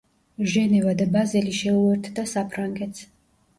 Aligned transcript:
ჟენევა 0.53 0.95
და 1.01 1.07
ბაზელი 1.17 1.53
შეუერთდა 1.59 2.27
საფრანგეთს. 2.35 3.09